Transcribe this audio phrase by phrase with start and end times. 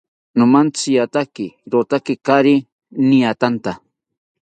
[0.39, 2.55] Nomantziatake rotaki kaari
[3.07, 3.71] niatanta